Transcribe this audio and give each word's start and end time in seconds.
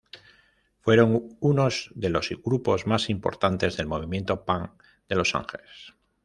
Fueron 0.79 1.37
unos 1.41 1.91
de 1.93 2.09
los 2.09 2.31
grupos 2.43 2.87
más 2.87 3.11
importantes 3.11 3.77
del 3.77 3.85
movimiento 3.85 4.43
punk 4.43 4.71
de 5.07 5.15
Los 5.15 5.35
Ángeles. 5.35 5.93